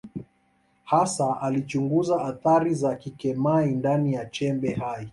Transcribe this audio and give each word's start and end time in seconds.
Hasa 0.83 1.41
alichunguza 1.41 2.21
athari 2.25 2.73
za 2.73 2.95
kikemia 2.95 3.65
ndani 3.65 4.13
ya 4.13 4.25
chembe 4.25 4.73
hai. 4.73 5.09